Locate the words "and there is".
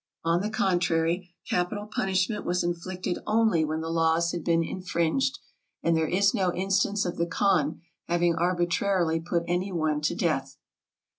5.83-6.33